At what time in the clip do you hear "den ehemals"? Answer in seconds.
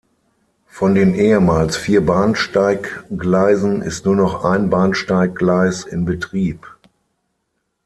0.95-1.77